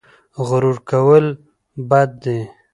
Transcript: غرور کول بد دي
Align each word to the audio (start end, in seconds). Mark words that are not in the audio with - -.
غرور 0.47 0.77
کول 0.89 1.25
بد 1.89 2.09
دي 2.23 2.37